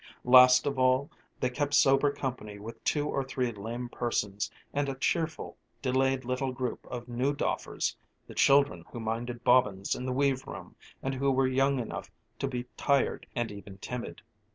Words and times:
Last 0.25 0.65
of 0.65 0.79
all 0.79 1.11
they 1.39 1.51
kept 1.51 1.75
sober 1.75 2.11
company 2.11 2.57
with 2.57 2.83
two 2.83 3.07
or 3.07 3.23
three 3.23 3.51
lame 3.51 3.87
persons 3.87 4.49
and 4.73 4.89
a 4.89 4.95
cheerful 4.95 5.57
delayed 5.79 6.25
little 6.25 6.51
group 6.51 6.87
of 6.89 7.07
new 7.07 7.35
doffers, 7.35 7.95
the 8.25 8.33
children 8.33 8.83
who 8.91 8.99
minded 8.99 9.43
bobbins 9.43 9.93
in 9.93 10.07
the 10.07 10.11
weave 10.11 10.47
room 10.47 10.75
and 11.03 11.13
who 11.13 11.31
were 11.31 11.45
young 11.45 11.77
enough 11.77 12.09
to 12.39 12.47
be 12.47 12.65
tired 12.77 13.27
and 13.35 13.51
even 13.51 13.77
timid. 13.77 14.23